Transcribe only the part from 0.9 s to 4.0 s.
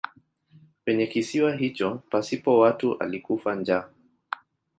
kisiwa hicho pasipo watu alikufa njaa.